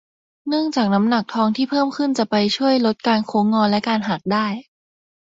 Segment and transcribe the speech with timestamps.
[0.47, 4.47] เนื่องจากน้ำหนักทองที่เพิ่มขึ้นจะไปช่วยลดการโค้งงอและการหักได้